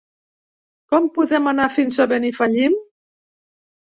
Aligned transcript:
Com 0.93 1.09
podem 1.17 1.51
anar 1.51 1.67
fins 1.75 1.99
a 2.05 2.07
Benifallim? 2.13 2.79